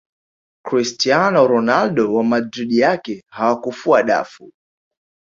[0.65, 4.51] cristiano ronaldo wa madrid yake hawakufua dafu